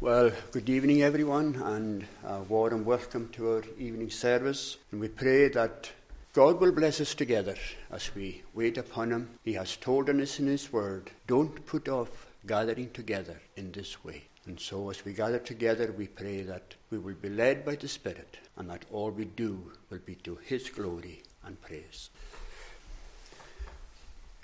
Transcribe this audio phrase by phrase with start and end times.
[0.00, 4.76] Well, good evening, everyone, and a warm welcome to our evening service.
[4.92, 5.90] And we pray that
[6.32, 7.56] God will bless us together
[7.90, 9.28] as we wait upon Him.
[9.42, 14.22] He has told us in His Word, don't put off gathering together in this way.
[14.46, 17.88] And so, as we gather together, we pray that we will be led by the
[17.88, 22.10] Spirit and that all we do will be to His glory and praise.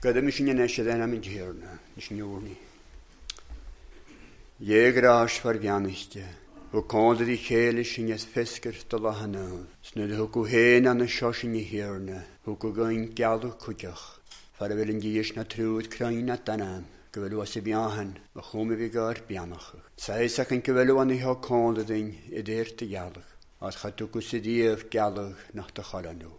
[0.01, 1.15] Gada mi sin yna sydd enam
[4.63, 6.23] Jégráis far bheannaiste,
[6.73, 11.57] ó cáda í chéile sin as fiscar do lehanamh, sna thu go héana anna seosin
[11.59, 14.23] i hiarne, thu go gain gealú chuideach,
[14.55, 18.15] far a bhfuil an díos na trúd crain na danam, go bhfuil was i beahan
[18.37, 19.83] a chuma bhí gáir beannacha.
[19.99, 24.39] Saach an go bhfuil an ithá cáda dain i dtéirta gealach, as chatú go sa
[24.39, 26.31] díomh nach do choranú.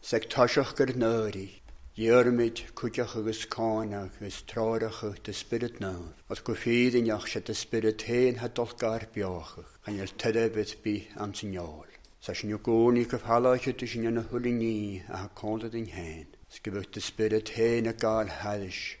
[0.00, 1.59] Sa táiseach gur nóirí,
[1.98, 7.52] Jörmid cwteach agus cáinach gus tráirecha de spirit ná, os go féad ineach se de
[7.52, 11.90] spirit héin ha dolgar beachach, an el tedebit bí am signál.
[12.20, 16.30] Sa sin gcóí go fhaláise tu sin na thula ní a ha cóla in héin,
[16.48, 18.94] scibuh de spirit héin a gáil heis.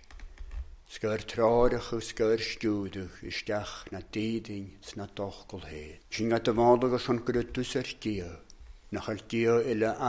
[0.90, 6.02] Sgur tráireach agus sgur stúdach isteach na dídain sna dochgol héin.
[6.10, 8.49] Sin a do bhála agus an gurú dúsar díach,
[8.92, 9.60] nach al dio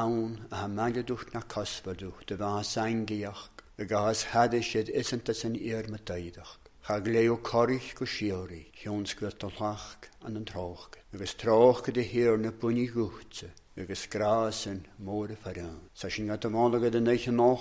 [0.01, 5.29] aun a ha magaducht na kasvaducht, de war sein geach, a gas hade shit isent
[5.29, 6.57] as an ihr mataidach.
[6.87, 12.01] Chag leo corich go siori, hions gwyrt o lach an an troch, agus troch gyda
[12.01, 15.77] hir na bwni gwtse, agus gras yn môr y ffaran.
[15.93, 17.51] Sa sy'n gadamolag ydy neich yn o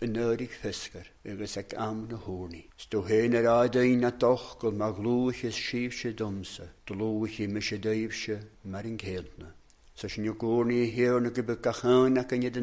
[0.00, 1.38] een ydig visser, een
[1.74, 2.64] am na hwni.
[2.76, 7.70] Sto hen yr adain a dochgol ma domse, ys sif se domsa, glwych i mis
[7.72, 8.12] y daif
[8.64, 9.54] mar yn celdna.
[9.96, 10.34] Sa sy'n yw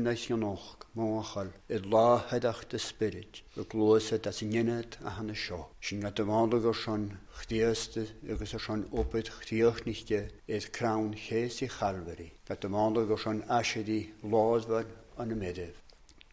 [0.05, 0.13] na
[2.77, 5.63] spirit, y glwysad at yn ynad a hana sio.
[5.81, 6.13] Sy'n na
[6.69, 8.61] o sion chdiastu, agos o
[9.01, 9.17] op
[9.89, 12.29] nichte, eith crawn ches i chalfari.
[12.45, 15.81] Gadamalog o sion asedi, an.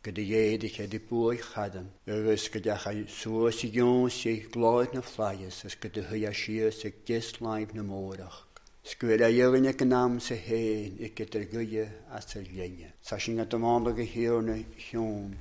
[0.04, 1.90] gyda ied eich edrych bwy chadan.
[2.08, 6.72] Yrys gyda chai sŵr sy'n gion sy'n glod na fflaias ys gyda hwy a siar
[6.72, 8.46] sy'n gys laif na môrach.
[8.80, 11.84] Sgwyr a yw'n y gynnam sy'n hen i gyda'r gwyau
[12.16, 12.88] a sy'n lenia.
[13.04, 14.56] Sa sy'n gadamonog y hir na
[14.86, 15.34] hiwn.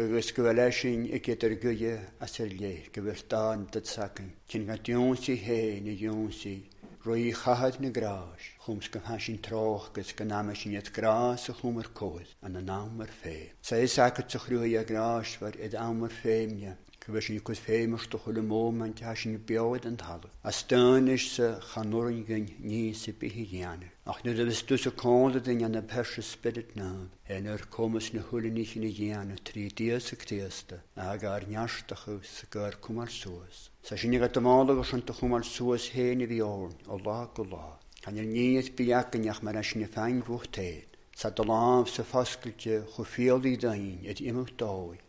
[0.00, 4.32] Yrys gwyl a sy'n i gyda'r gwyau a sy'n le gyfyrdan dydsagan.
[4.48, 6.32] Cyn gadawn sy'n hen i yw'n
[7.06, 11.52] roi chahad na grás, chums go hasin troch gus go náme sin het grás a
[11.54, 13.52] chumar cóid an an ámar fé.
[13.62, 16.74] Sa is agat sa chrúi a grás war id ámar féimne,
[17.12, 20.22] go sin cos féimar do chula móm an te sin beid an tal.
[20.44, 23.88] A stön is sa chanúringin ní sa bihi gheanne.
[24.06, 28.12] Ach nu vis du sa cóla din an na perse spirit ná, en er comas
[28.12, 33.70] na hulinich in gheanne trí días a ctéasta, a gar neastachu sa gar cumar suas.
[33.82, 37.78] Sa sin ga mála go sin chumar suas héna bhí ón ó lá go lá.
[38.02, 40.90] Can ir níos beachganneach mar sin na féin bhuchtéad.
[41.16, 44.60] Sa do láh sa foscailte chu féalí dain it imimecht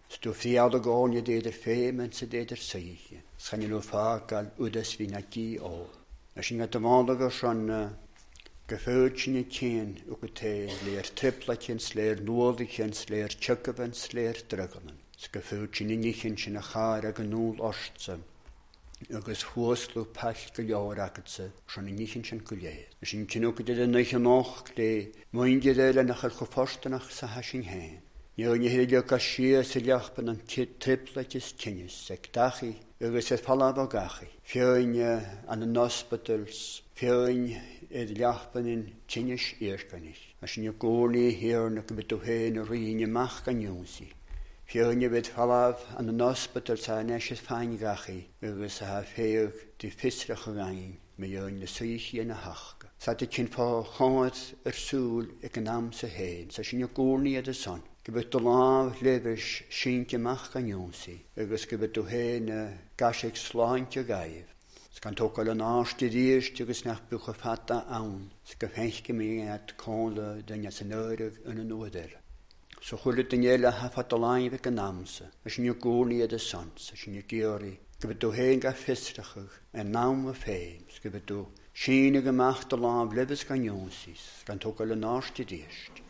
[0.08, 0.16] dáid.
[0.16, 3.24] Stú fiad a gáine déidir fémen sa déidir saige.
[3.38, 5.88] Schan nó fágal udas hí na tí ó.
[6.36, 7.96] Na sin ga mála go sin
[8.68, 14.98] geföud sin céan u go té léir triplacin sléir nuolacin sléir tucaban sléir dragaman.
[15.18, 18.24] Sgeföud sin nichin sin na chár a go núl ostsam.
[19.14, 22.90] agus fuaslú pell go leabhar agad sa sena níchan sin go léad.
[23.04, 28.07] sin cinú go idir na nach lé muinde éile nach chu fástanach sa hesin héin.
[28.38, 33.74] Níor ní héile go si sa leachpan an triplatis tinnis ag dachi agus é fallá
[33.74, 34.28] gachi.
[34.44, 37.58] Fiine an an hospitals, fiin
[37.90, 40.22] iad leachpan in tinnis éircanis.
[40.40, 44.14] a sin gcónaí hir na go bit héin a riine meach gan jónsaí.
[44.70, 49.90] Fiúne bid fallh an an osspetal sa neis féin gachi agus a ha féoh dí
[49.90, 52.86] fisreach a gain mé dheon na suí na hacha.
[53.00, 57.42] Sa de cin fá cháid ar súl ag an am sa héin, sa sin gcónaí
[57.42, 57.82] a son.
[58.08, 64.08] Go bit do láh levis sinteach an jónsaí, agus go bit do héna gasigh sláinte
[64.08, 64.48] gaibh.
[65.04, 69.76] gan tóáil an áiste ríis tugus nach bucha fata ann, sa go féice mé at
[69.78, 72.16] cóla danne san nuireh in an nuidir.
[72.82, 77.22] So chuile danéile hafa doláin bheith an námsa, a sin gcónaí a sans, a sin
[77.28, 81.46] géirí, go bit dú héin ga fistrachuch an nám a féim, go bit dú
[81.76, 86.07] sína goach do lá lebes gan jósís, gan tó le náiste díist.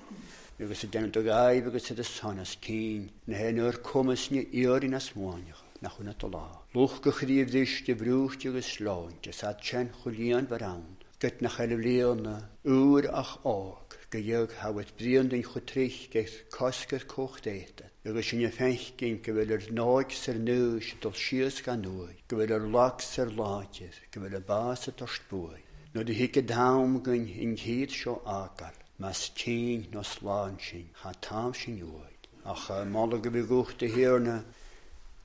[0.59, 4.97] agus a denna gaib agus a sanas cín na hen o'r comas ni iori na
[4.97, 6.47] smoanach na chuna to lá.
[6.73, 12.49] Lúch go chríomh dhís de brúcht agus sláinte sa chen chulíon varán, Gut na chelíonna
[12.65, 17.91] úr ach ág go dheag hafud bríon den chutrich geith cosgur cóch déite.
[18.05, 22.53] Agus sinne fechcin go bhfuil ar náid sir núis dul sios gan nuai, go bhfuil
[22.57, 25.61] ar lach sir láidir, go bhfuil ar bása tost búi.
[25.93, 30.89] Nó di hiic a dám gan in chéad seo ágal mas tín nó sláán sin
[31.01, 32.21] cha tám sin uid.
[32.45, 34.43] Ach mála go bh gochtta hiarna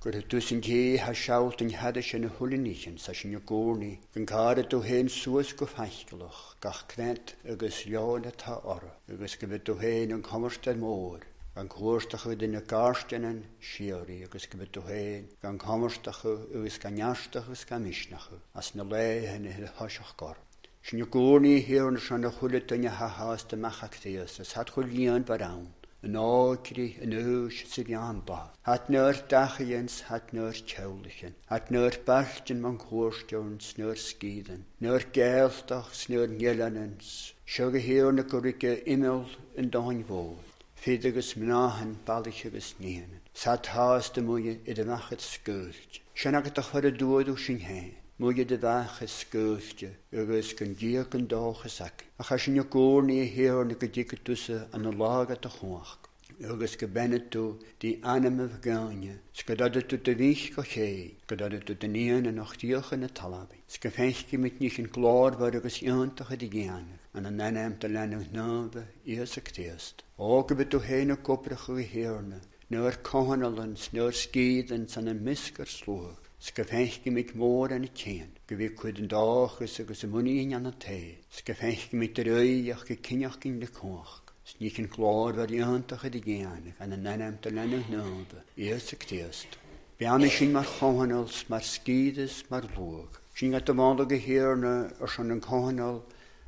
[0.01, 4.13] gur dús an dé ha seált an heada sin na thuliníin sa sin nagónaí, er
[4.15, 9.47] gan cáda tú héin suas go feicilch gach crent agus leáin atá ora, agus go
[9.47, 11.23] bh tú héin an commarste mór.
[11.55, 17.85] gan cuairstacha duine gástainan sií agus go bit héin, gan commarstacha agus gan nearstacha gan
[17.85, 20.37] misisnacha, as na léthe na thuiseach gar.
[20.83, 25.69] Sin gcónaí hiann sena chulatain haáasta meachchataíos a hat chulíon barán.
[26.03, 28.51] An ákiri an ús sa bheanba.
[28.63, 35.95] Hat nuair dachahéns hat nuair telichen, hat nuair bartin man chóirsteún snuair scían, nuair gealtach
[35.95, 40.43] snuair nielanins, Seo go hiú na goige imil an dáin bhóil,
[40.75, 46.43] Fiad agus mnáhan bailach agus níana, Sa táas de muine i d machchad scúilt, Sena
[46.43, 48.02] go a chur a dúadú sin héin.
[48.23, 52.05] Múige de bhecha scúte agus gon díoch an dáchas ac.
[52.21, 55.99] A cha sin gcónaí héarna go ddícha tusa an na lága a chuach.
[56.45, 61.35] agus go benne tú dí anamh gáine, go dada tú de bhís go ché, go
[61.35, 63.59] dada tú daíana a nachtíocha na talabí.
[63.67, 67.89] S go féici mit ní an gládhar agus iontacha d ggéanana an an naim de
[67.89, 70.07] lenah nábeh íos a téast.
[70.17, 72.39] Ó go bit tú héna copracha go héarna,
[72.71, 76.22] nuair cohanalans nuair scían san na miscar slúach.
[76.43, 80.73] Ska féici mit mór an chéan, go bhí chud an dáchas agus a muíon anna
[80.73, 84.35] té, Ska féici mit a roiíach go cineach cin de cuach.
[84.45, 89.55] Sní an chlár war íhantacha i ggéanaach an an naimta lena nába, íos a téast.
[90.01, 93.23] Beanna sin mar chohanals mar scídas mar bhuaach.
[93.37, 96.03] Sin at do bhála go héarna ar san an chohanal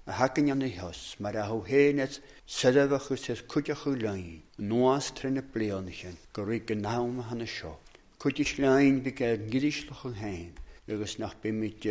[0.09, 2.19] a hacan anna heos mar a héad
[2.49, 7.79] sedahachas is chuideachú lein, nuas trena blianachan go ri go náma hanna seo.
[8.25, 10.53] Chuidir lein be ge gidirslach an hain,
[10.89, 11.85] agus nach be mit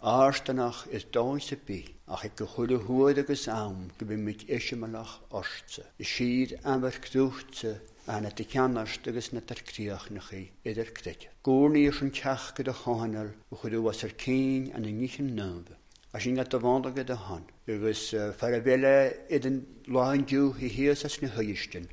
[0.00, 5.20] ástanach is dáise bí, ach ik go chuide thuid agus am go bhí mit isimeach
[5.28, 5.84] orse.
[6.00, 11.28] I siad amhar cruúchtse ana de ceanast agus na tarcríoch na chi idir creide.
[11.44, 15.76] Gúrníos an teach go a háinar ó chuú was ar céin an na níchan nóbe.
[16.14, 18.08] a sin at bhánda go a han, agus
[18.40, 21.84] fer a bheile idir láinú i héas as na thuisten,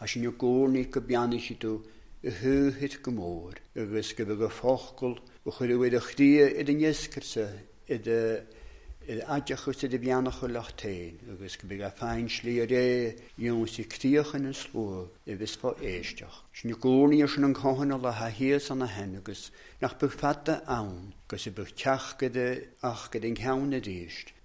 [0.00, 1.84] a sin go gcónaí go beanana si tú
[2.18, 6.64] i thuhit go mór, agus go bh go fácail go chuir bhfuid a chrí i
[6.66, 7.44] d nescarsa
[7.86, 7.98] i
[9.22, 13.86] aideachchus de bheannach chu lechtéin, agus go bh a féin slí a ré dún sí
[13.86, 16.42] críochan an slú i bhís fá éisteach.
[16.52, 20.58] Sna gcónaí sin an chohanna le ha hías an na hen agus nach bu fatta
[20.66, 23.78] ann, gus i buh teachgade ach go den cheanna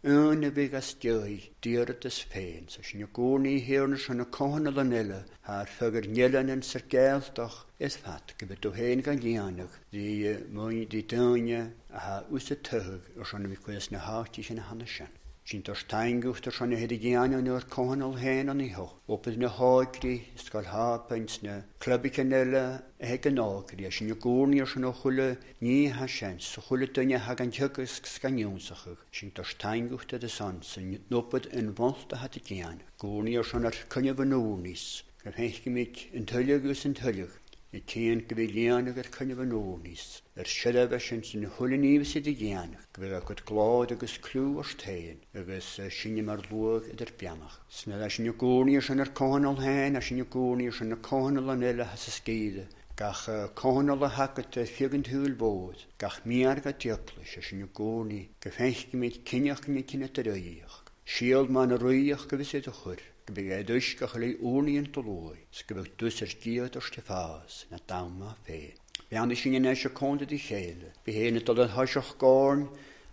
[0.04, 0.32] ríist.
[0.34, 4.84] Una bhí as deoid díad is féin, sa sin gcónaí héarna sin na cohanna le
[4.84, 10.70] nile haar fugur njelan sa geldach is fat go bet héin gan líanach dí mu
[10.86, 14.86] dí daine a ha úsa tug ar sanna bhí cuias na hátí sin na hanna
[14.86, 15.23] sin.
[15.46, 18.86] Sin tar steingucht ar sanna héidir ggéana nuair cohanal héin an ího.
[19.12, 22.64] Opad na háirí sscoil hápaint na clubbice eile
[23.00, 27.20] he an águrí a sin na gcóníar san chuile ní ha sin sa chuile duine
[27.20, 32.80] ha an tugus scanúnsachuch sin tar steinguchtta de san san nopad in bhilta hat géan.
[32.98, 37.43] Gcóníar san ar cunne bhanúníos, gur féici mit an tuilegus an tuileach
[37.74, 42.22] i céan go bhí léana gur chunne bh nóníos, ar siadh sin san thulaníomh si
[42.22, 47.58] ggéanach, go bhfuh go glád agus clú ar tain agus sinne mar luach idir beamach.
[47.70, 51.66] Sna lei sin gcóí sin ar cáinal hain a sin gcóí sin na cáinal an
[51.72, 53.26] eile has sa scéide, gach
[53.58, 58.94] cáinal a hagat figan túúil bód, gach miar go teopla a sin gcóí go féici
[59.02, 60.83] méid cineach na cinenne taríoch.
[61.06, 62.96] Síald man a roiach go visé a chur,
[63.26, 65.36] go bh é dus go chalí úíon tolói,
[65.68, 68.72] go bh dus ar díad ar stefás na dama fé.
[69.10, 72.70] Beanna sin in éis conda í chéile, Bhí héna tal an haiseach gáin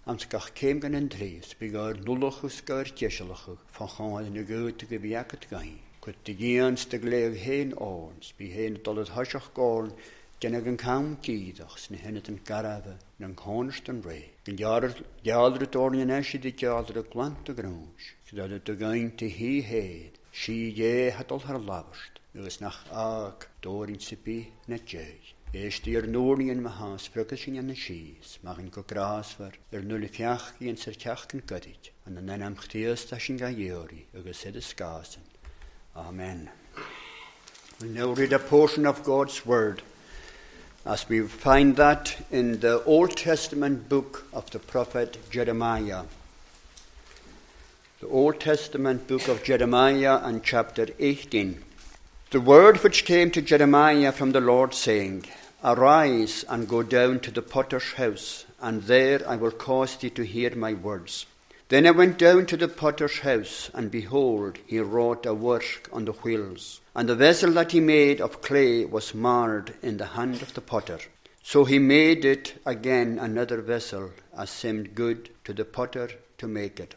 [0.07, 4.87] an gach céim gan an tríos, bí gur nulachus gur deisialachu fan cháin na gúta
[4.87, 5.81] go bhíagad gain.
[6.01, 9.91] Cud de géans de léh héin áns, bí héna tal an haiseach gáin
[10.41, 14.31] Genne an cam tíach na henne an garabh na an cónast an ré.
[14.45, 18.15] Gan deadra dóna eisi de deadra a glant a grúis.
[18.33, 22.87] dat het de gain te hí héad, si dhé het al haar labast, agus nach
[22.93, 25.19] ag dórin sipi na dé.
[25.53, 29.83] Éistí ar nóíon me hás frugus sin an na síos, mar an go grásfar ar
[29.83, 34.57] nula fiachí an sa teachcin godid, an na nenamchtíos tá sin ga dhéorí agus sé
[34.57, 35.27] a skásan.
[35.97, 36.49] Amen.
[37.81, 39.83] We now read a portion of God's Word
[40.87, 46.05] as we find that in the Old Testament book of the prophet Jeremiah.
[48.01, 51.63] the Old Testament book of Jeremiah and chapter 18.
[52.31, 55.27] The word which came to Jeremiah from the Lord, saying,
[55.63, 60.23] Arise and go down to the potter's house, and there I will cause thee to
[60.25, 61.27] hear my words.
[61.71, 66.05] Then I went down to the potter's house, and behold, he wrought a work on
[66.05, 66.81] the wheels.
[66.97, 70.63] And the vessel that he made of clay was marred in the hand of the
[70.63, 70.99] potter.
[71.45, 76.81] So he made it again another vessel, as seemed good to the potter to make
[76.81, 76.97] it.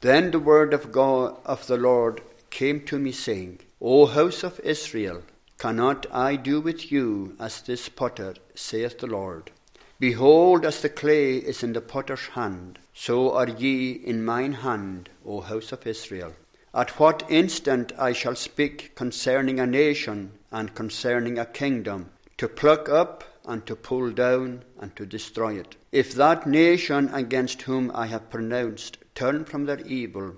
[0.00, 4.60] Then the word of God of the Lord came to me, saying, O house of
[4.60, 5.22] Israel,
[5.58, 9.50] cannot I do with you as this potter, saith the Lord?
[9.98, 15.10] Behold, as the clay is in the potter's hand, so are ye in mine hand,
[15.26, 16.32] O house of Israel.
[16.72, 22.88] At what instant I shall speak concerning a nation and concerning a kingdom, to pluck
[22.88, 25.76] up and to pull down and to destroy it.
[25.92, 30.36] If that nation against whom I have pronounced turn from their evil,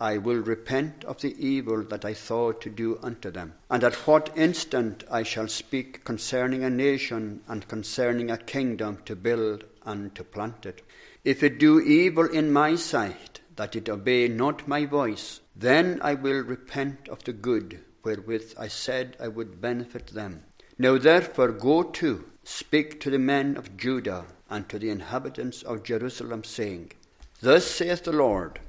[0.00, 3.54] I will repent of the evil that I thought to do unto them.
[3.68, 9.16] And at what instant I shall speak concerning a nation and concerning a kingdom to
[9.16, 10.82] build and to plant it.
[11.24, 16.14] If it do evil in my sight, that it obey not my voice, then I
[16.14, 20.44] will repent of the good wherewith I said I would benefit them.
[20.78, 25.82] Now therefore go to, speak to the men of Judah and to the inhabitants of
[25.82, 26.92] Jerusalem, saying,
[27.40, 28.60] Thus saith the Lord,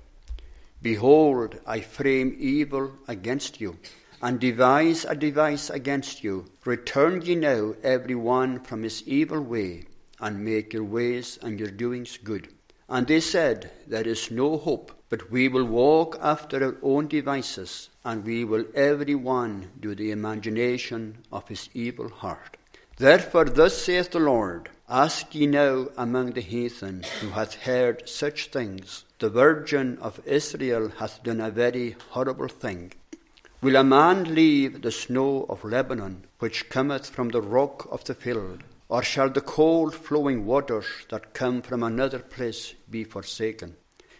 [0.82, 3.77] Behold, I frame evil against you,
[4.22, 6.46] and devise a device against you.
[6.65, 9.86] Return ye now every one from his evil way,
[10.20, 12.50] and make your ways and your doings good.
[12.88, 17.90] And they said, There is no hope, but we will walk after our own devices,
[18.04, 22.58] and we will every one do the imagination of his evil heart.
[22.98, 28.48] Therefore, thus saith the Lord Ask ye now among the heathen who hath heard such
[28.48, 29.06] things.
[29.20, 32.94] The Virgin of Israel hath done a very horrible thing.
[33.62, 38.16] Will a man leave the snow of Lebanon, which cometh from the rock of the
[38.16, 38.64] field?
[38.89, 43.75] Or shall the cold flowing waters that come from another place be forsaken?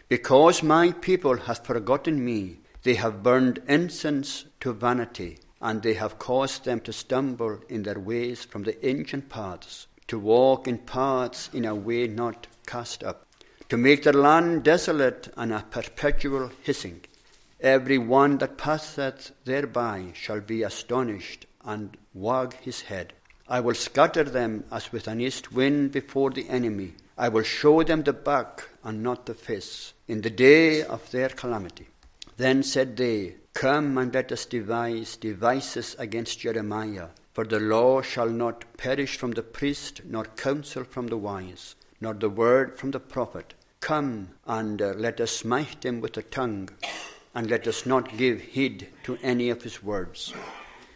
[0.08, 6.20] Because my people hath forgotten me, they have burned incense to vanity, and they have
[6.20, 11.50] caused them to stumble in their ways from the ancient paths, to walk in paths
[11.52, 13.26] in a way not cast up,
[13.68, 17.00] to make their land desolate and a perpetual hissing.
[17.60, 23.14] Every one that passeth thereby shall be astonished and wag his head.
[23.50, 26.94] I will scatter them as with an east wind before the enemy.
[27.18, 31.30] I will show them the back and not the face in the day of their
[31.30, 31.88] calamity.
[32.36, 38.28] Then said they, Come and let us devise devices against Jeremiah, for the law shall
[38.28, 43.00] not perish from the priest, nor counsel from the wise, nor the word from the
[43.00, 43.54] prophet.
[43.80, 46.68] Come and uh, let us smite him with the tongue,
[47.34, 50.32] and let us not give heed to any of his words.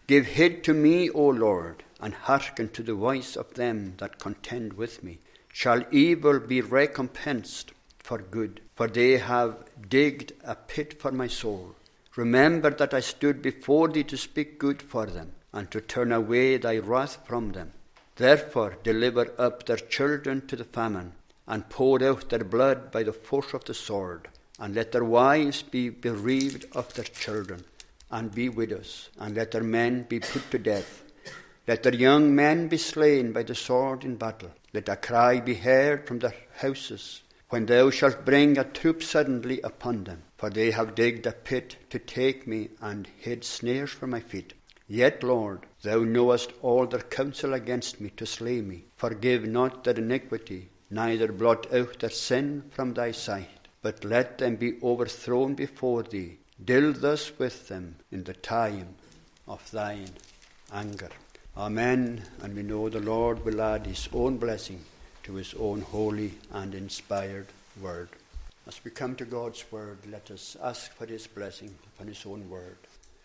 [0.06, 4.74] Give heed to me, O Lord, and hearken to the voice of them that contend
[4.74, 5.18] with me.
[5.50, 8.60] Shall evil be recompensed for good?
[8.74, 11.74] For they have digged a pit for my soul.
[12.14, 16.58] Remember that I stood before thee to speak good for them, and to turn away
[16.58, 17.72] thy wrath from them.
[18.16, 21.12] Therefore deliver up their children to the famine,
[21.46, 25.62] and pour out their blood by the force of the sword, and let their wives
[25.62, 27.64] be bereaved of their children,
[28.10, 31.03] and be widows, and let their men be put to death.
[31.66, 34.50] Let their young men be slain by the sword in battle.
[34.72, 39.60] Let a cry be heard from their houses when thou shalt bring a troop suddenly
[39.62, 40.24] upon them.
[40.36, 44.52] For they have digged a pit to take me and hid snares for my feet.
[44.86, 48.84] Yet, Lord, thou knowest all their counsel against me to slay me.
[48.96, 54.56] Forgive not their iniquity, neither blot out their sin from thy sight, but let them
[54.56, 56.38] be overthrown before thee.
[56.62, 58.96] Deal thus with them in the time
[59.48, 60.10] of thine
[60.70, 61.10] anger.
[61.56, 62.20] Amen.
[62.42, 64.80] And we know the Lord will add his own blessing
[65.22, 67.46] to his own holy and inspired
[67.80, 68.08] word.
[68.66, 72.50] As we come to God's word, let us ask for his blessing upon his own
[72.50, 72.76] word.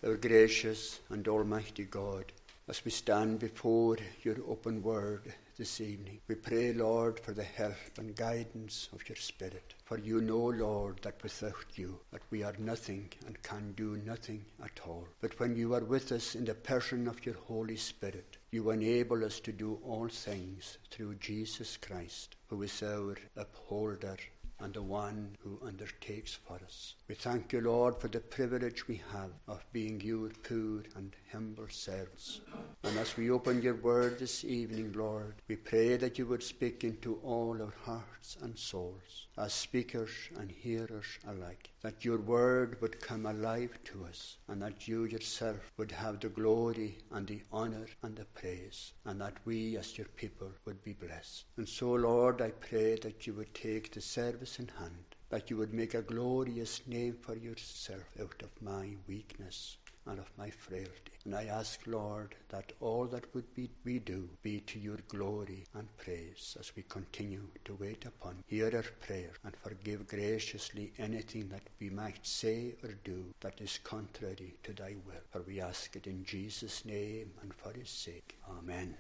[0.06, 2.26] Our gracious and almighty God,
[2.70, 7.98] as we stand before your open word this evening, we pray, Lord, for the help
[7.98, 9.74] and guidance of your Spirit.
[9.86, 14.46] For you know, Lord, that without you, that we are nothing and can do nothing
[14.64, 15.08] at all.
[15.20, 19.26] But when you are with us in the person of your Holy Spirit, you enable
[19.26, 24.18] us to do all things through Jesus Christ, who is our upholder
[24.60, 26.94] and the one who undertakes for us.
[27.10, 31.66] We thank you, Lord, for the privilege we have of being your poor and humble
[31.68, 32.42] servants.
[32.84, 36.84] And as we open your word this evening, Lord, we pray that you would speak
[36.84, 43.02] into all our hearts and souls, as speakers and hearers alike, that your word would
[43.02, 47.88] come alive to us, and that you yourself would have the glory and the honour
[48.04, 51.46] and the praise, and that we as your people would be blessed.
[51.58, 55.58] And so, Lord, I pray that you would take the service in hand, that you
[55.58, 61.12] would make a glorious name for yourself out of my weakness and of my frailty.
[61.26, 65.66] And I ask, Lord, that all that would be we do be to your glory
[65.76, 68.44] and praise as we continue to wait upon.
[68.48, 73.80] Hear our prayer and forgive graciously anything that we might say or do that is
[73.84, 75.22] contrary to thy will.
[75.32, 78.38] For we ask it in Jesus' name and for his sake.
[78.58, 78.96] Amen.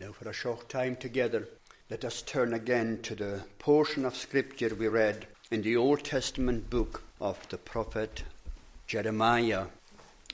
[0.00, 1.48] Now for a short time together,
[1.88, 6.68] let us turn again to the portion of Scripture we read in the Old Testament
[6.68, 8.24] book of the prophet
[8.88, 9.66] Jeremiah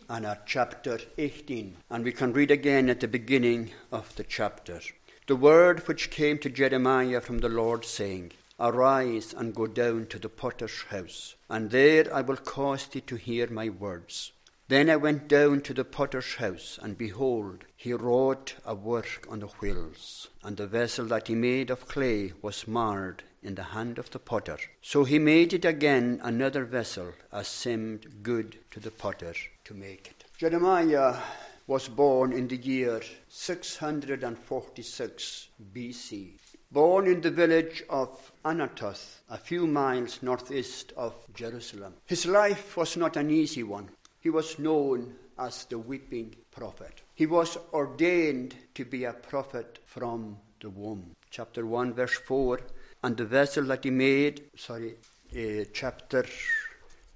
[0.09, 1.77] and at chapter 18.
[1.91, 4.81] And we can read again at the beginning of the chapter.
[5.27, 10.19] The word which came to Jeremiah from the Lord, saying, Arise and go down to
[10.19, 14.33] the potter's house, and there I will cause thee to hear my words.
[14.73, 19.41] Then I went down to the potter's house, and behold, he wrought a work on
[19.41, 23.99] the wheels, and the vessel that he made of clay was marred in the hand
[23.99, 24.57] of the potter.
[24.81, 30.09] So he made it again another vessel, as seemed good to the potter to make
[30.09, 30.25] it.
[30.39, 31.19] Jeremiah
[31.67, 36.31] was born in the year 646 BC.
[36.71, 41.97] Born in the village of Anathoth, a few miles northeast of Jerusalem.
[42.07, 43.91] His life was not an easy one.
[44.23, 47.03] He was known as the weeping prophet.
[47.13, 51.17] He was ordained to be a prophet from the womb.
[51.31, 52.61] Chapter 1, verse 4.
[53.03, 54.95] And the vessel that he made, sorry,
[55.37, 56.25] uh, chapter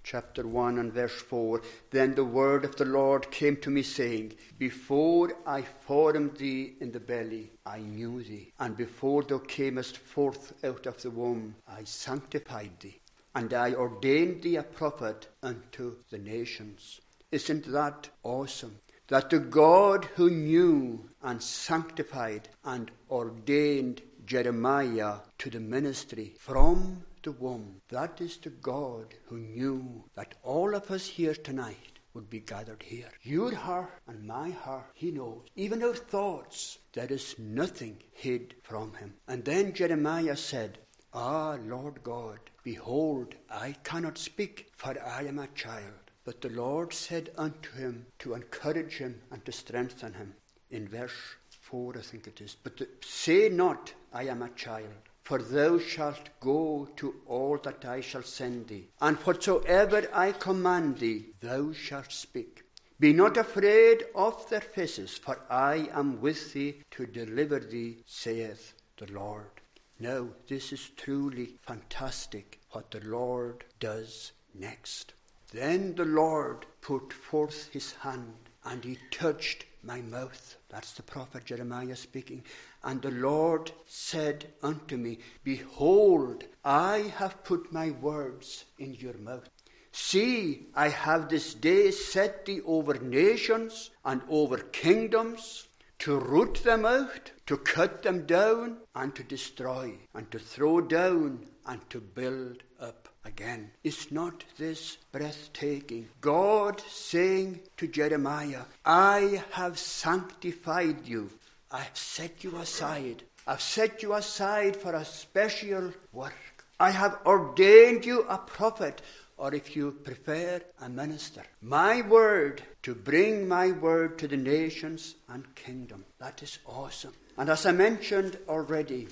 [0.03, 4.33] chapter 1 and verse 4 Then the word of the Lord came to me, saying,
[4.59, 10.65] Before I formed thee in the belly, I knew thee, and before thou camest forth
[10.65, 13.01] out of the womb, I sanctified thee
[13.37, 17.03] and I ordained thee a prophet unto the nations.
[17.31, 18.79] Isn't that awesome?
[19.09, 27.33] That the God who knew and sanctified and ordained Jeremiah to the ministry from the
[27.33, 32.41] womb, that is the God who knew that all of us here tonight would be
[32.41, 33.11] gathered here.
[33.23, 35.43] Your heart and my heart, He knows.
[35.57, 39.13] Even our thoughts, there is nothing hid from Him.
[39.29, 40.79] And then Jeremiah said,
[41.13, 46.11] Ah, Lord God, behold, I cannot speak, for I am a child.
[46.25, 50.35] But the Lord said unto him to encourage him and to strengthen him.
[50.73, 52.57] In verse 4, I think it is.
[52.61, 55.03] But the, say not, I am a child.
[55.23, 60.99] For thou shalt go to all that I shall send thee, and whatsoever I command
[60.99, 62.65] thee, thou shalt speak.
[62.99, 68.73] Be not afraid of their faces, for I am with thee to deliver thee, saith
[68.97, 69.57] the Lord.
[69.99, 75.15] Now, this is truly fantastic what the Lord does next.
[75.53, 80.57] Then the Lord put forth his hand and he touched my mouth.
[80.69, 82.43] That's the prophet Jeremiah speaking.
[82.85, 89.49] And the Lord said unto me, Behold, I have put my words in your mouth.
[89.93, 95.66] See, I have this day set thee over nations and over kingdoms
[96.01, 101.47] to root them out, to cut them down, and to destroy, and to throw down,
[101.67, 103.71] and to build up again.
[103.83, 106.09] Is not this breathtaking?
[106.21, 111.31] God saying to Jeremiah, I have sanctified you,
[111.71, 113.25] I have set you aside.
[113.49, 116.65] I've set you aside for a special work.
[116.81, 119.03] I have ordained you a prophet
[119.39, 121.43] or if you prefer, a minister.
[121.61, 126.05] My word to bring my word to the nations and kingdom.
[126.21, 127.15] That is awesome.
[127.37, 129.09] And as I mentioned already,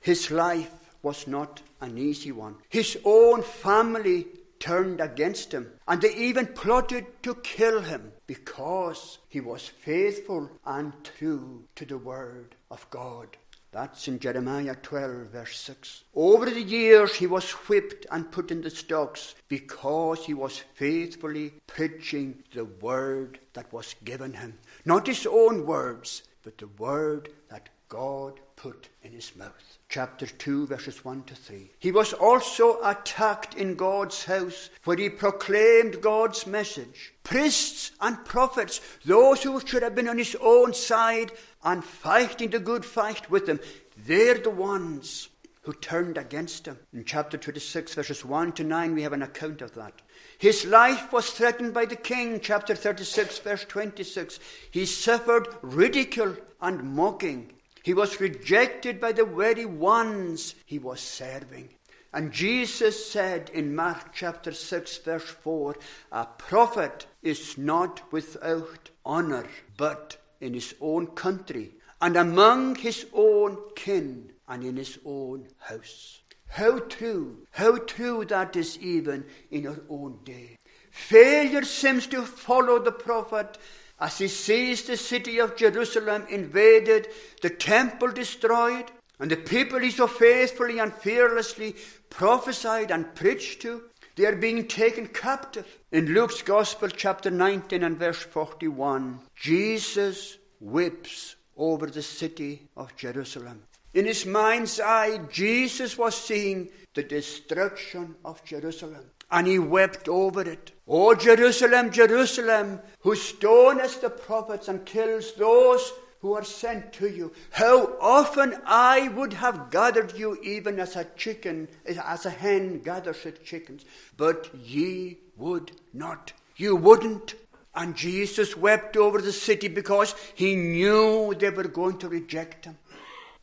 [0.00, 0.70] his life
[1.02, 2.54] was not an easy one.
[2.68, 4.28] His own family
[4.60, 10.92] turned against him, and they even plotted to kill him because he was faithful and
[11.02, 13.36] true to the word of God.
[13.76, 16.04] That's in Jeremiah 12, verse 6.
[16.14, 21.52] Over the years he was whipped and put in the stocks because he was faithfully
[21.66, 24.56] preaching the word that was given him.
[24.86, 29.78] Not his own words, but the word that God put in his mouth.
[29.88, 31.70] Chapter 2, verses 1 to 3.
[31.78, 37.12] He was also attacked in God's house, where he proclaimed God's message.
[37.22, 41.30] Priests and prophets, those who should have been on his own side
[41.66, 43.58] and fighting the good fight with them,
[44.06, 45.28] they're the ones
[45.62, 46.78] who turned against him.
[46.94, 50.00] In chapter 26, verses 1 to 9, we have an account of that.
[50.38, 54.38] His life was threatened by the king, chapter 36, verse 26.
[54.70, 57.52] He suffered ridicule and mocking.
[57.82, 61.70] He was rejected by the very ones he was serving.
[62.12, 65.76] And Jesus said in Mark chapter 6, verse 4
[66.12, 73.56] A prophet is not without honor, but in his own country and among his own
[73.74, 76.20] kin and in his own house.
[76.48, 80.58] How true, how true that is even in our own day.
[80.90, 83.58] Failure seems to follow the prophet
[83.98, 87.08] as he sees the city of Jerusalem invaded,
[87.42, 91.74] the temple destroyed, and the people he so faithfully and fearlessly
[92.10, 93.82] prophesied and preached to,
[94.16, 95.66] they are being taken captive.
[95.92, 103.62] In Luke's Gospel, chapter 19 and verse 41, Jesus weeps over the city of Jerusalem.
[103.94, 109.04] In his mind's eye, Jesus was seeing the destruction of Jerusalem.
[109.30, 110.72] And he wept over it.
[110.86, 115.92] O Jerusalem, Jerusalem, who stonest the prophets and kills those
[116.26, 117.32] who are sent to you.
[117.52, 123.24] How often I would have gathered you even as a chicken, as a hen gathers
[123.24, 123.84] its chickens,
[124.16, 126.32] but ye would not.
[126.56, 127.36] You wouldn't.
[127.76, 132.76] And Jesus wept over the city because he knew they were going to reject him.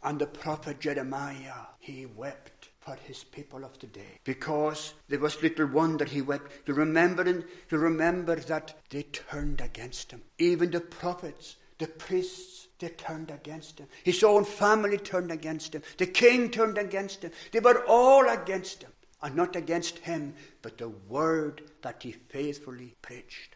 [0.03, 4.19] And the prophet Jeremiah, he wept for his people of the day.
[4.25, 6.65] Because there was little wonder he wept.
[6.65, 7.23] To remember,
[7.69, 10.23] to remember that they turned against him.
[10.37, 13.87] Even the prophets, the priests, they turned against him.
[14.03, 15.83] His own family turned against him.
[15.97, 17.31] The king turned against him.
[17.53, 18.91] They were all against him.
[19.21, 23.55] And not against him, but the word that he faithfully preached.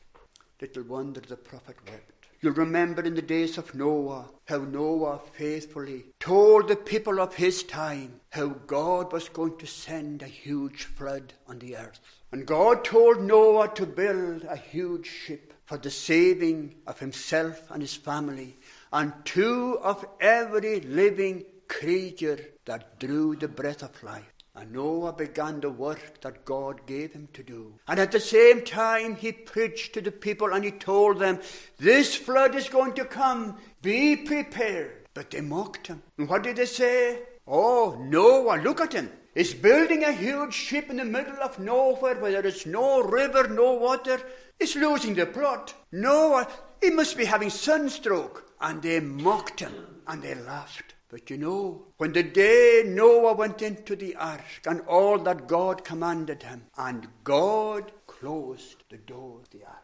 [0.61, 2.16] Little wonder the prophet wept.
[2.39, 7.63] You'll remember in the days of Noah how Noah faithfully told the people of his
[7.63, 11.99] time how God was going to send a huge flood on the earth.
[12.31, 17.81] And God told Noah to build a huge ship for the saving of himself and
[17.81, 18.55] his family
[18.93, 24.31] and two of every living creature that drew the breath of life.
[24.57, 27.75] And Noah began the work that God gave him to do.
[27.87, 31.39] And at the same time, he preached to the people and he told them,
[31.77, 33.59] This flood is going to come.
[33.83, 35.09] Be prepared.
[35.13, 36.01] But they mocked him.
[36.17, 37.19] And what did they say?
[37.47, 39.11] Oh, Noah, look at him.
[39.35, 43.47] He's building a huge ship in the middle of nowhere where there is no river,
[43.47, 44.19] no water.
[44.57, 45.75] He's losing the plot.
[45.91, 46.47] Noah,
[46.81, 48.51] he must be having sunstroke.
[48.59, 50.95] And they mocked him and they laughed.
[51.09, 55.85] But you know, when the day Noah went into the ark and all that God
[55.85, 59.83] commanded him, and God closed the door of the ark.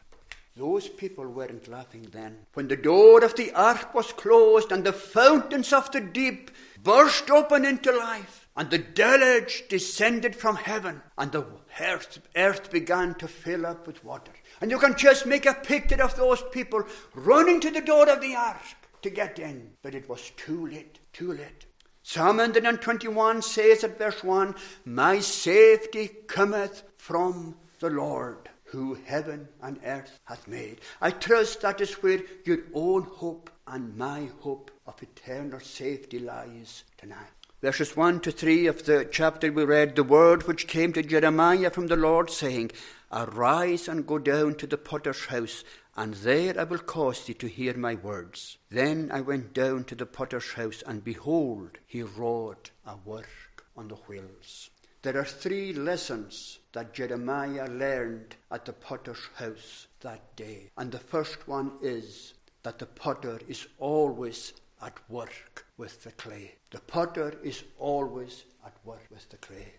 [0.55, 2.45] Those people weren't laughing then.
[2.53, 6.51] When the door of the ark was closed and the fountains of the deep
[6.83, 11.45] burst open into life, and the deluge descended from heaven, and the
[11.79, 14.31] earth, earth began to fill up with water.
[14.61, 16.83] And you can just make a picture of those people
[17.15, 18.61] running to the door of the ark
[19.01, 19.71] to get in.
[19.81, 21.65] But it was too late, too late.
[22.01, 29.79] Psalm 121 says at verse 1 My safety cometh from the Lord, who heaven and
[29.85, 30.81] earth hath made.
[30.99, 36.83] I trust that is where your own hope and my hope of eternal safety lies
[36.97, 37.31] tonight.
[37.61, 41.69] Verses 1 to 3 of the chapter we read, the word which came to Jeremiah
[41.69, 42.71] from the Lord, saying,
[43.09, 45.63] Arise and go down to the potter's house,
[45.95, 48.57] and there I will cause thee to hear my words.
[48.69, 53.87] Then I went down to the potter's house, and behold, he wrought a work on
[53.89, 54.69] the wheels.
[55.03, 60.71] There are three lessons that Jeremiah learned at the potter's house that day.
[60.77, 66.55] And the first one is that the potter is always at work with the clay.
[66.71, 69.73] The potter is always at work with the clay.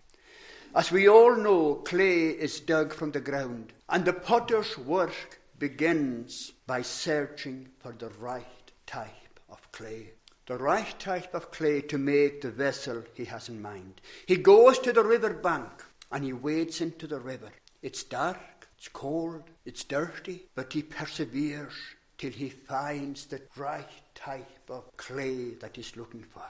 [0.75, 6.53] As we all know, clay is dug from the ground, and the potter's work begins
[6.67, 10.11] by searching for the right type of clay.
[10.47, 14.01] The right type of clay to make the vessel he has in mind.
[14.27, 17.51] He goes to the river bank and he wades into the river.
[17.81, 21.73] It's dark, it's cold, it's dirty, but he perseveres
[22.17, 26.43] till he finds the right type of clay that he's looking for.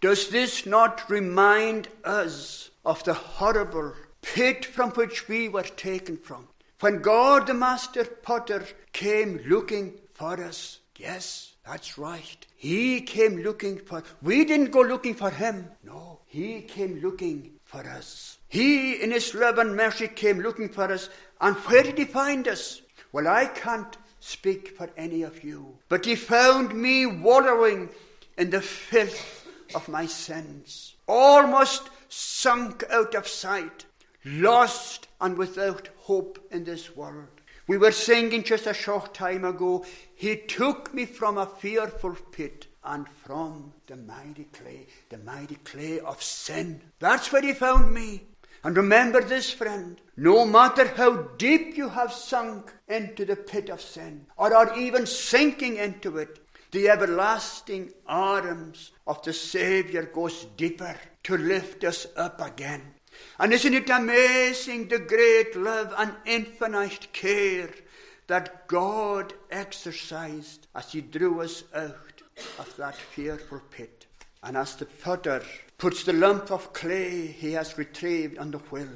[0.00, 6.46] Does this not remind us of the horrible pit from which we were taken from?
[6.80, 12.46] When God the Master Potter came looking for us, yes, that's right.
[12.54, 15.68] He came looking for, we didn't go looking for him.
[15.82, 18.38] No, he came looking for us.
[18.48, 21.10] He, in his love and mercy, came looking for us.
[21.40, 22.80] And where did he find us?
[23.10, 27.88] Well, I can't speak for any of you, but he found me wallowing
[28.36, 33.84] in the filth of my sins, almost sunk out of sight,
[34.24, 37.28] lost and without hope in this world.
[37.66, 42.66] We were singing just a short time ago, He took me from a fearful pit
[42.82, 46.80] and from the mighty clay, the mighty clay of sin.
[46.98, 48.22] That's where He found me.
[48.64, 53.80] And remember this, friend, no matter how deep you have sunk into the pit of
[53.80, 60.96] sin, or are even sinking into it, the everlasting arms of the Saviour goes deeper
[61.24, 62.94] to lift us up again.
[63.38, 67.70] And isn't it amazing the great love and infinite care
[68.26, 72.22] that God exercised as He drew us out
[72.58, 74.06] of that fearful pit?
[74.42, 75.42] And as the potter
[75.78, 78.88] puts the lump of clay he has retrieved on the wheel,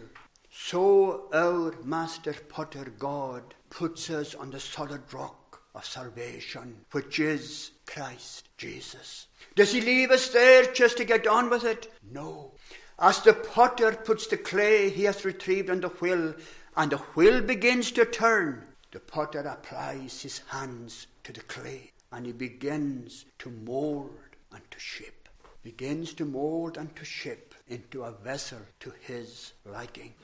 [0.51, 7.71] so our Master Potter God puts us on the solid rock of salvation, which is
[7.87, 9.27] Christ Jesus.
[9.55, 11.93] Does he leave us there just to get on with it?
[12.11, 12.53] No.
[12.99, 16.35] As the potter puts the clay he has retrieved on the wheel,
[16.77, 22.27] and the wheel begins to turn, the potter applies his hands to the clay, and
[22.27, 24.11] he begins to mold
[24.53, 25.29] and to shape.
[25.63, 30.15] Begins to mold and to shape into a vessel to his liking.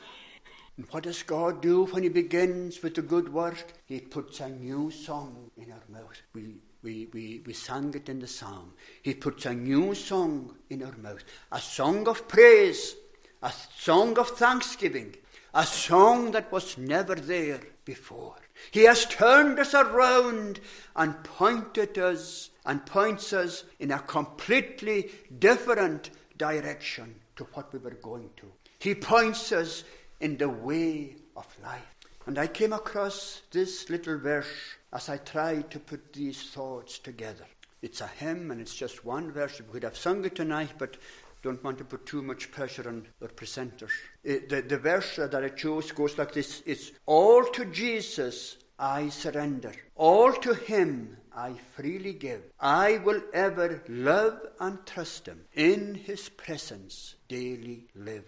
[0.79, 3.73] And what does God do when He begins with the good work?
[3.87, 6.23] He puts a new song in our mouth.
[6.33, 8.73] We we, we, we sang it in the psalm.
[9.03, 12.95] He puts a new song in our mouth, a song of praise,
[13.43, 15.15] a song of thanksgiving,
[15.55, 18.37] a song that was never there before.
[18.71, 20.61] He has turned us around
[20.97, 27.99] and pointed us and points us in a completely different direction to what we were
[28.03, 28.47] going to.
[28.79, 29.85] He points us
[30.21, 31.83] in the way of life.
[32.27, 37.47] And I came across this little verse as I try to put these thoughts together.
[37.83, 39.61] It's a hymn and it's just one verse.
[39.61, 40.97] We could have sung it tonight, but
[41.43, 43.93] don't want to put too much pressure on our presenters.
[44.25, 48.57] It, uh, the, the verse that I chose goes like this It's all to Jesus
[48.79, 52.43] I surrender, all to Him I freely give.
[52.61, 58.25] I will ever love and trust Him, in His presence daily live.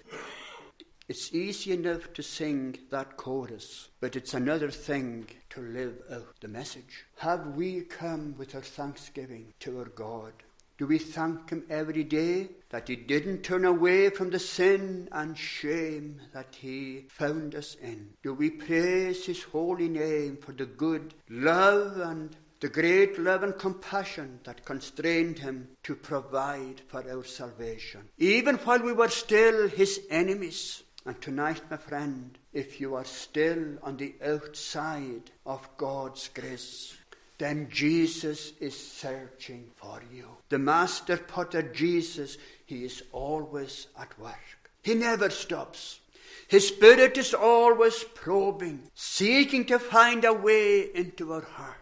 [1.11, 6.47] It's easy enough to sing that chorus, but it's another thing to live out the
[6.47, 7.05] message.
[7.17, 10.33] Have we come with our thanksgiving to our God?
[10.79, 15.37] Do we thank Him every day that He didn't turn away from the sin and
[15.37, 18.11] shame that He found us in?
[18.23, 23.59] Do we praise His holy name for the good love and the great love and
[23.59, 28.03] compassion that constrained Him to provide for our salvation?
[28.19, 33.79] Even while we were still His enemies, and tonight, my friend, if you are still
[33.83, 36.97] on the outside of God's grace,
[37.39, 40.29] then Jesus is searching for you.
[40.51, 42.37] The master potter Jesus,
[42.67, 44.71] he is always at work.
[44.83, 46.01] He never stops.
[46.49, 51.77] His spirit is always probing, seeking to find a way into our heart.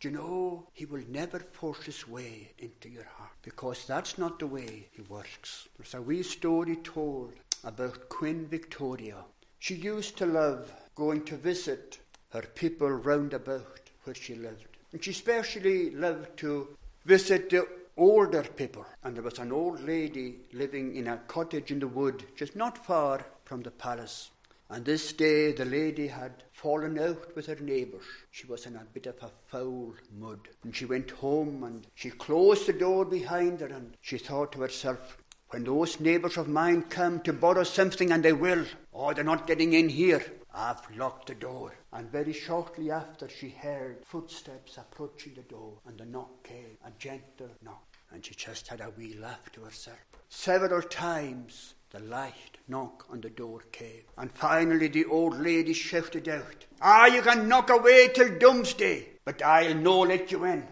[0.00, 4.38] Do you know, he will never force his way into your heart because that's not
[4.38, 5.68] the way he works.
[5.76, 7.32] There's a wee story told
[7.64, 9.24] about Queen Victoria.
[9.58, 11.98] She used to love going to visit
[12.30, 14.66] her people round about where she lived.
[14.92, 16.68] And she especially loved to
[17.04, 18.84] visit the older people.
[19.02, 22.84] And there was an old lady living in a cottage in the wood, just not
[22.84, 24.30] far from the palace.
[24.70, 28.04] And this day the lady had fallen out with her neighbours.
[28.30, 30.48] She was in a bit of a foul mud.
[30.64, 34.62] And she went home and she closed the door behind her and she thought to
[34.62, 35.18] herself,
[35.54, 39.46] when those neighbours of mine come to borrow something, and they will, oh, they're not
[39.46, 40.20] getting in here,
[40.52, 41.72] I've locked the door.
[41.92, 46.90] And very shortly after, she heard footsteps approaching the door, and the knock came, a
[46.98, 47.84] gentle knock.
[48.12, 50.00] And she just had a wee laugh to herself.
[50.28, 54.02] Several times, the light knock on the door came.
[54.18, 59.40] And finally, the old lady shouted out, Ah, you can knock away till doomsday, but
[59.40, 60.66] I'll no let you in.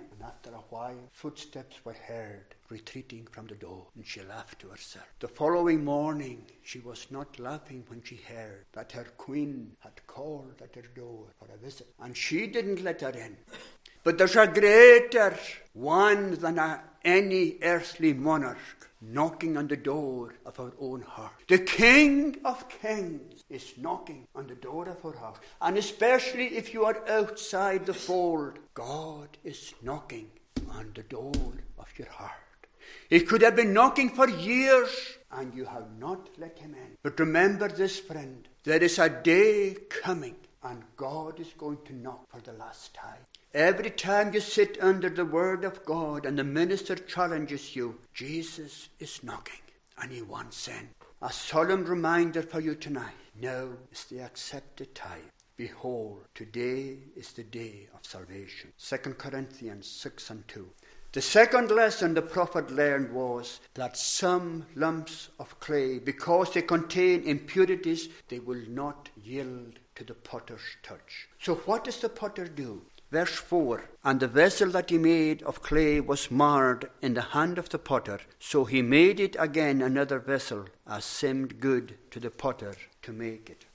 [0.44, 5.06] After a while, footsteps were heard retreating from the door, and she laughed to herself.
[5.20, 10.60] The following morning, she was not laughing when she heard that her queen had called
[10.60, 13.36] at her door for a visit, and she didn't let her in.
[14.02, 15.38] But there's a greater
[15.74, 21.32] one than a, any earthly monarch knocking on the door of our own heart.
[21.46, 25.38] The King of Kings is knocking on the door of our heart.
[25.60, 30.30] And especially if you are outside the fold, God is knocking
[30.70, 32.32] on the door of your heart.
[33.08, 36.96] He could have been knocking for years and you have not let him in.
[37.02, 38.48] But remember this, friend.
[38.64, 43.18] There is a day coming and God is going to knock for the last time.
[43.54, 48.88] Every time you sit under the Word of God and the minister challenges you, Jesus
[48.98, 49.60] is knocking
[50.00, 50.88] and he wants in.
[51.20, 53.12] A solemn reminder for you tonight.
[53.40, 55.30] Now is the accepted time.
[55.56, 58.72] Behold, today is the day of salvation.
[58.78, 60.68] 2 Corinthians 6 and 2.
[61.12, 67.24] The second lesson the prophet learned was that some lumps of clay, because they contain
[67.24, 71.28] impurities, they will not yield to the potter's touch.
[71.38, 72.82] So, what does the potter do?
[73.12, 77.58] Verse 4 And the vessel that he made of clay was marred in the hand
[77.58, 82.30] of the potter, so he made it again another vessel, as seemed good to the
[82.30, 83.66] potter to make it.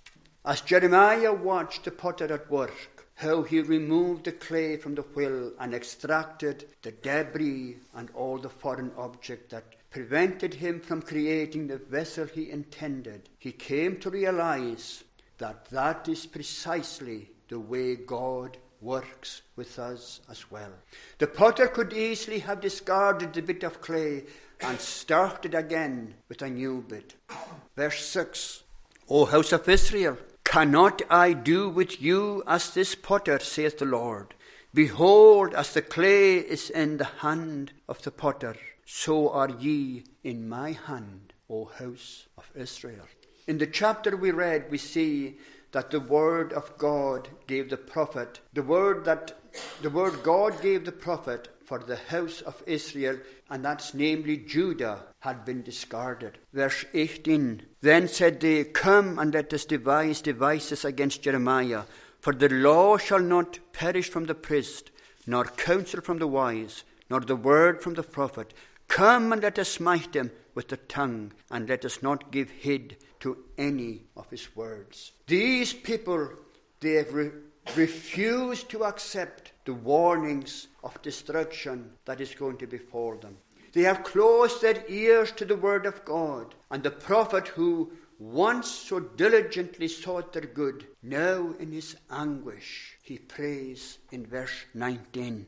[0.44, 5.52] As Jeremiah watched the potter at work, how he removed the clay from the wheel
[5.60, 11.78] and extracted the debris and all the foreign object that prevented him from creating the
[11.78, 15.04] vessel he intended, he came to realize
[15.38, 20.72] that that is precisely the way God works with us as well.
[21.18, 24.24] The potter could easily have discarded the bit of clay
[24.62, 27.16] and started again with a new bit.
[27.76, 28.64] Verse 6
[29.10, 34.34] O house of Israel, cannot I do with you as this potter, saith the Lord?
[34.74, 40.50] Behold, as the clay is in the hand of the potter, so are ye in
[40.50, 43.08] my hand, O house of Israel.
[43.48, 45.38] In the chapter we read, we see
[45.72, 49.34] that the word of God gave the prophet, the word that
[49.82, 53.18] the word God gave the prophet for the house of Israel,
[53.50, 56.38] and that's namely Judah, had been discarded.
[56.54, 61.84] Verse 18 Then said they, Come and let us devise devices against Jeremiah,
[62.22, 64.92] for the law shall not perish from the priest,
[65.26, 68.54] nor counsel from the wise, nor the word from the prophet.
[68.88, 72.98] Come and let us smite him with the tongue, and let us not give heed
[73.20, 75.12] to any of his words.
[75.28, 76.32] These people,
[76.80, 77.30] they have re-
[77.76, 83.38] refused to accept the warnings of destruction that is going to befall them.
[83.74, 88.68] They have closed their ears to the word of God, and the prophet who once
[88.68, 95.46] so diligently sought their good, now in his anguish he prays in verse 19.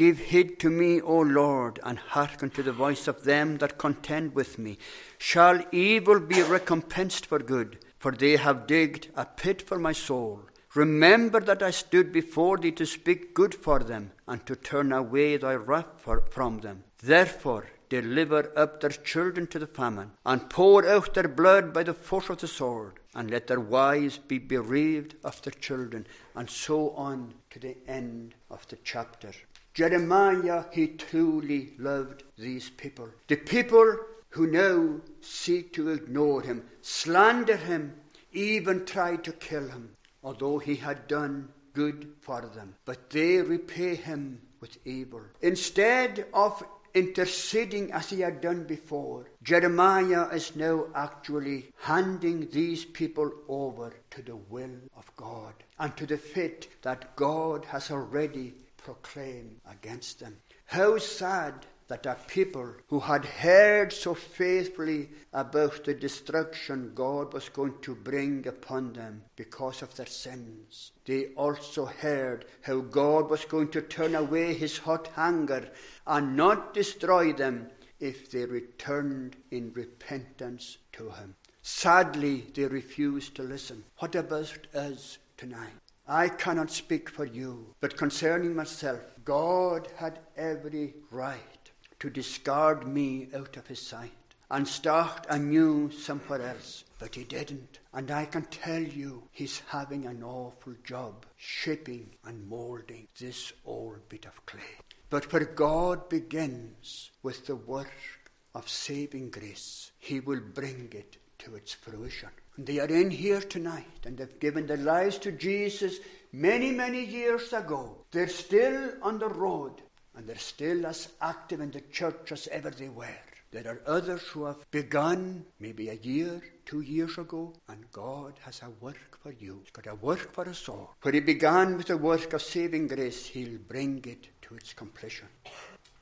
[0.00, 4.34] Give heed to me, O Lord, and hearken to the voice of them that contend
[4.34, 4.78] with me.
[5.18, 7.76] Shall evil be recompensed for good?
[7.98, 10.40] For they have digged a pit for my soul.
[10.74, 15.36] Remember that I stood before thee to speak good for them, and to turn away
[15.36, 16.84] thy wrath from them.
[17.02, 21.92] Therefore, deliver up their children to the famine, and pour out their blood by the
[21.92, 26.90] force of the sword, and let their wives be bereaved of their children, and so
[26.92, 29.32] on to the end of the chapter.
[29.74, 33.08] Jeremiah, he truly loved these people.
[33.28, 33.96] The people
[34.30, 37.94] who now seek to ignore him, slander him,
[38.32, 39.90] even try to kill him,
[40.22, 42.74] although he had done good for them.
[42.84, 45.22] But they repay him with evil.
[45.40, 46.62] Instead of
[46.94, 54.22] interceding as he had done before, Jeremiah is now actually handing these people over to
[54.22, 60.36] the will of God and to the fate that God has already proclaim against them.
[60.66, 67.48] How sad that a people who had heard so faithfully about the destruction God was
[67.48, 73.44] going to bring upon them because of their sins, they also heard how God was
[73.44, 75.68] going to turn away his hot anger
[76.06, 81.34] and not destroy them if they returned in repentance to him.
[81.62, 83.84] Sadly, they refused to listen.
[83.98, 85.72] What about us tonight?
[86.06, 93.28] I cannot speak for you, but concerning myself, God had every right to discard me
[93.34, 94.10] out of his sight
[94.50, 97.78] and start anew somewhere else, but he didn't.
[97.92, 104.08] And I can tell you, he's having an awful job shaping and moulding this old
[104.08, 104.78] bit of clay.
[105.08, 111.54] But where God begins with the work of saving grace, he will bring it to
[111.54, 112.30] its fruition.
[112.56, 115.98] And they are in here tonight and they've given their lives to Jesus
[116.32, 117.96] many, many years ago.
[118.10, 119.82] They're still on the road
[120.16, 123.06] and they're still as active in the church as ever they were.
[123.52, 128.62] There are others who have begun maybe a year, two years ago, and God has
[128.62, 129.60] a work for you.
[129.64, 130.94] He's got a work for us all.
[131.02, 135.26] Where He began with the work of saving grace, He'll bring it to its completion.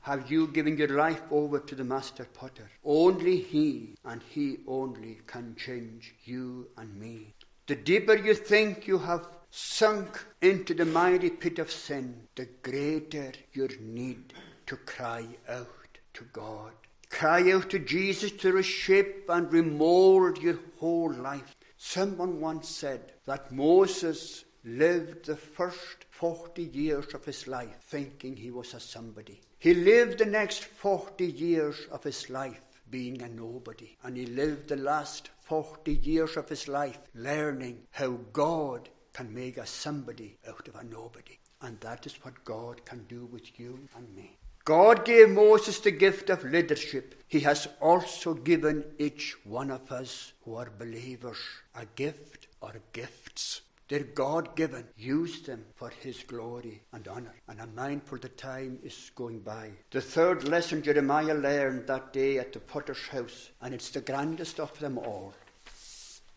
[0.01, 2.69] Have you given your life over to the Master Potter?
[2.83, 7.33] Only He and He only can change you and me.
[7.67, 13.31] The deeper you think you have sunk into the miry pit of sin, the greater
[13.53, 14.33] your need
[14.67, 16.71] to cry out to God.
[17.09, 21.55] Cry out to Jesus to reshape and remold your whole life.
[21.77, 28.51] Someone once said that Moses lived the first 40 years of his life thinking he
[28.51, 29.39] was a somebody.
[29.57, 32.59] He lived the next 40 years of his life
[32.89, 33.95] being a nobody.
[34.03, 39.55] And he lived the last 40 years of his life learning how God can make
[39.55, 41.39] a somebody out of a nobody.
[41.61, 44.37] And that is what God can do with you and me.
[44.65, 47.23] God gave Moses the gift of leadership.
[47.29, 51.39] He has also given each one of us who are believers
[51.75, 53.61] a gift or gifts.
[53.89, 54.85] They're God given.
[54.97, 57.33] Use them for His glory and honour.
[57.47, 59.71] And I'm mindful the time is going by.
[59.89, 64.59] The third lesson Jeremiah learned that day at the potter's house, and it's the grandest
[64.59, 65.33] of them all.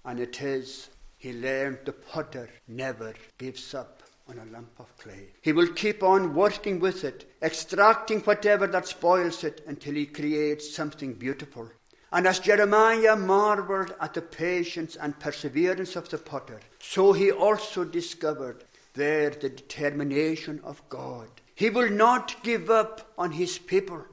[0.05, 0.88] And it is,
[1.18, 5.28] he learned the potter never gives up on a lump of clay.
[5.42, 10.74] He will keep on working with it, extracting whatever that spoils it until he creates
[10.74, 11.68] something beautiful.
[12.12, 17.84] And as Jeremiah marveled at the patience and perseverance of the potter, so he also
[17.84, 21.28] discovered there the determination of God.
[21.54, 24.04] He will not give up on his people.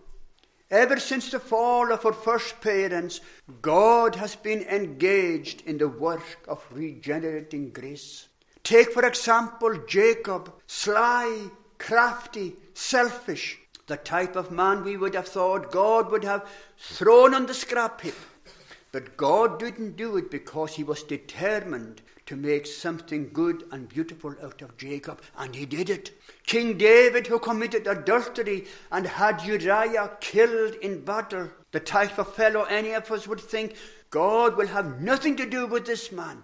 [0.72, 3.22] Ever since the fall of our first parents,
[3.62, 8.28] God has been engaged in the work of regenerating grace.
[8.64, 13.58] Take, for example, Jacob, sly, crafty, selfish,
[13.90, 18.00] the type of man we would have thought God would have thrown on the scrap
[18.02, 18.16] heap.
[18.92, 24.36] But God didn't do it because he was determined to make something good and beautiful
[24.44, 26.12] out of Jacob, and he did it.
[26.46, 32.64] King David, who committed adultery and had Uriah killed in battle, the type of fellow
[32.64, 33.76] any of us would think
[34.12, 36.44] God will have nothing to do with this man.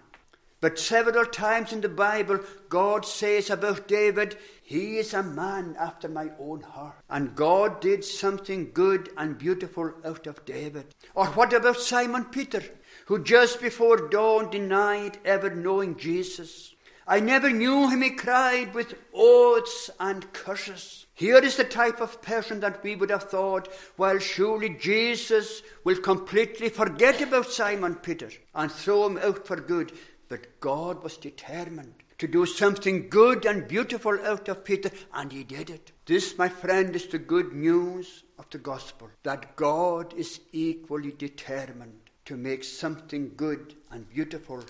[0.66, 2.40] But several times in the Bible,
[2.70, 6.96] God says about David, he is a man after my own heart.
[7.08, 10.88] And God did something good and beautiful out of David.
[11.14, 12.64] Or what about Simon Peter,
[13.06, 16.74] who just before dawn denied ever knowing Jesus?
[17.08, 21.06] I never knew him, he cried, with oaths and curses.
[21.14, 25.98] Here is the type of person that we would have thought, well, surely Jesus will
[25.98, 29.92] completely forget about Simon Peter and throw him out for good.
[30.28, 35.44] But God was determined to do something good and beautiful out of Peter, and he
[35.44, 35.92] did it.
[36.06, 42.00] This, my friend, is the good news of the gospel that God is equally determined
[42.26, 44.64] to make something good and beautiful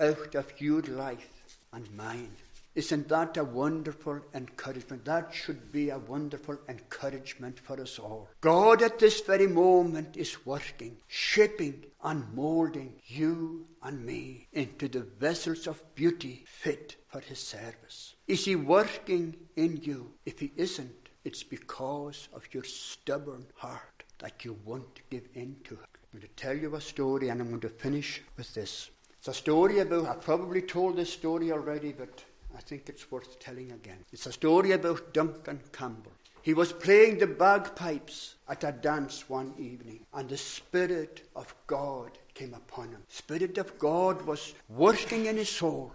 [0.00, 2.36] out of your life and mine.
[2.74, 5.04] Isn't that a wonderful encouragement?
[5.04, 8.30] That should be a wonderful encouragement for us all.
[8.40, 15.00] God at this very moment is working, shaping, and molding you and me into the
[15.00, 18.14] vessels of beauty fit for His service.
[18.26, 20.14] Is He working in you?
[20.24, 25.74] If He isn't, it's because of your stubborn heart that you won't give in to
[25.74, 25.80] it.
[26.12, 28.90] I'm going to tell you a story, and I'm going to finish with this.
[29.18, 32.24] It's a story about, I've probably told this story already, but
[32.56, 34.04] I think it's worth telling again.
[34.12, 36.12] It's a story about Duncan Campbell.
[36.42, 42.18] He was playing the bagpipes at a dance one evening, and the Spirit of God
[42.34, 43.02] came upon him.
[43.08, 45.92] Spirit of God was working in his soul.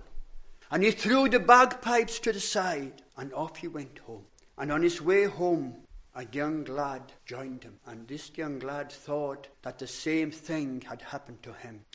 [0.72, 4.26] And he threw the bagpipes to the side, and off he went home.
[4.58, 5.76] And on his way home,
[6.16, 11.02] a young lad joined him, and this young lad thought that the same thing had
[11.02, 11.86] happened to him.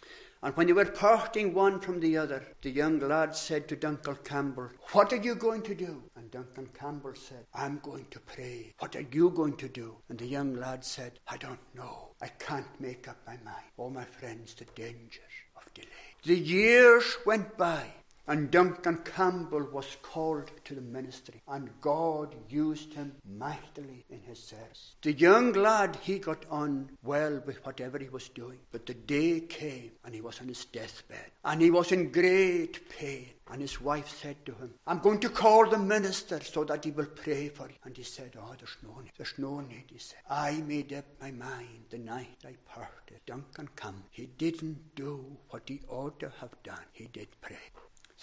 [0.45, 4.17] And when they were parting one from the other, the young lad said to Duncan
[4.25, 6.03] Campbell, What are you going to do?
[6.17, 8.75] And Duncan Campbell said, I'm going to pray.
[8.81, 9.97] What are you going to do?
[10.09, 12.09] And the young lad said, I don't know.
[12.21, 13.67] I can't make up my mind.
[13.79, 15.21] Oh, my friends, the dangers
[15.57, 15.89] of delay.
[16.25, 17.85] The years went by.
[18.29, 24.39] And Duncan Campbell was called to the ministry, and God used him mightily in his
[24.39, 24.95] service.
[25.03, 29.41] The young lad, he got on well with whatever he was doing, but the day
[29.41, 33.29] came and he was on his deathbed, and he was in great pain.
[33.51, 36.91] And his wife said to him, I'm going to call the minister so that he
[36.91, 37.75] will pray for you.
[37.85, 39.13] And he said, Oh, there's no need.
[39.17, 40.21] There's no need, he said.
[40.31, 43.21] I made up my mind the night I parted.
[43.27, 46.87] Duncan Campbell, he didn't do what he ought to have done.
[46.93, 47.59] He did pray.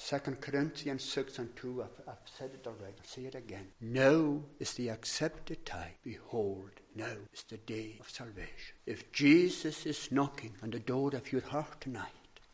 [0.02, 3.68] Second Corinthians 6 and 2, I've, I've said it already, I'll say it again.
[3.82, 5.91] Now is the accepted time.
[6.04, 8.76] Behold, now is the day of salvation.
[8.88, 12.06] If Jesus is knocking on the door of your heart tonight,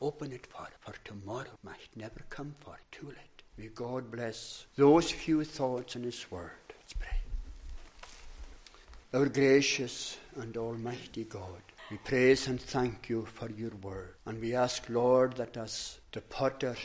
[0.01, 2.91] open it for him, for tomorrow might never come for it.
[2.91, 3.43] too late.
[3.57, 6.51] May God bless those few thoughts in His Word.
[6.77, 7.19] Let's pray.
[9.13, 14.15] Our gracious and almighty God, We praise and thank you for your word.
[14.25, 16.75] And we ask, Lord, that as the potter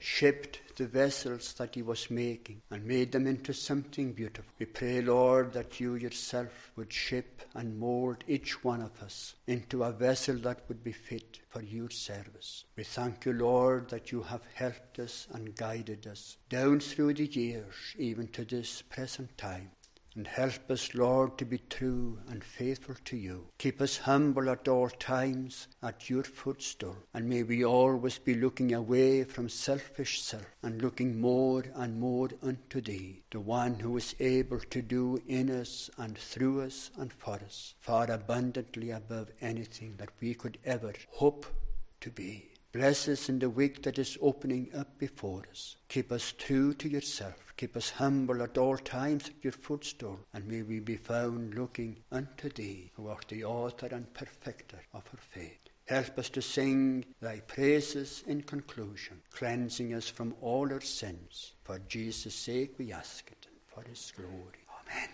[0.00, 5.02] shaped the vessels that he was making and made them into something beautiful, we pray,
[5.02, 10.36] Lord, that you yourself would shape and mold each one of us into a vessel
[10.38, 12.64] that would be fit for your service.
[12.76, 17.26] We thank you, Lord, that you have helped us and guided us down through the
[17.26, 19.70] years, even to this present time.
[20.16, 23.46] And help us, Lord, to be true and faithful to you.
[23.58, 26.96] Keep us humble at all times at your footstool.
[27.14, 32.28] And may we always be looking away from selfish self and looking more and more
[32.42, 37.12] unto thee, the one who is able to do in us and through us and
[37.12, 41.46] for us far abundantly above anything that we could ever hope
[42.00, 42.50] to be.
[42.72, 45.74] Bless us in the week that is opening up before us.
[45.88, 47.52] Keep us true to yourself.
[47.56, 50.20] Keep us humble at all times at your footstool.
[50.32, 55.02] And may we be found looking unto thee, who art the author and perfecter of
[55.12, 55.58] our faith.
[55.86, 61.54] Help us to sing thy praises in conclusion, cleansing us from all our sins.
[61.64, 64.64] For Jesus' sake we ask it, and for his glory.
[64.80, 65.08] Amen.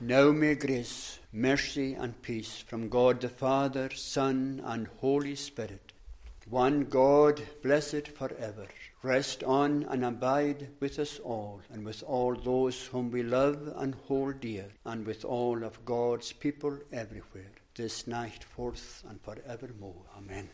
[0.00, 5.87] Now may grace, mercy, and peace from God the Father, Son, and Holy Spirit
[6.50, 8.66] one God, blessed forever,
[9.02, 13.94] rest on and abide with us all, and with all those whom we love and
[14.06, 20.04] hold dear, and with all of God's people everywhere, this night forth and forevermore.
[20.16, 20.48] Amen.